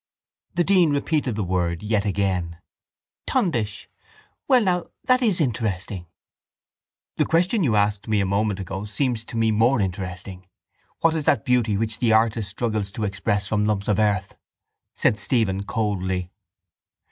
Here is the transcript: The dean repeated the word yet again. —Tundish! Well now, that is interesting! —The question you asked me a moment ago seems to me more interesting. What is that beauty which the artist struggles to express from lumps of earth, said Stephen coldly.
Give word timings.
The 0.55 0.63
dean 0.63 0.89
repeated 0.89 1.35
the 1.35 1.43
word 1.43 1.83
yet 1.83 2.05
again. 2.05 2.57
—Tundish! 3.27 3.87
Well 4.47 4.63
now, 4.63 4.85
that 5.03 5.21
is 5.21 5.39
interesting! 5.39 6.07
—The 7.17 7.25
question 7.25 7.63
you 7.63 7.75
asked 7.75 8.07
me 8.07 8.19
a 8.19 8.25
moment 8.25 8.59
ago 8.59 8.85
seems 8.85 9.23
to 9.25 9.37
me 9.37 9.51
more 9.51 9.79
interesting. 9.79 10.47
What 11.01 11.13
is 11.13 11.25
that 11.25 11.45
beauty 11.45 11.77
which 11.77 11.99
the 11.99 12.13
artist 12.13 12.49
struggles 12.49 12.91
to 12.93 13.03
express 13.03 13.47
from 13.47 13.65
lumps 13.67 13.87
of 13.87 13.99
earth, 13.99 14.35
said 14.95 15.19
Stephen 15.19 15.65
coldly. 15.65 16.31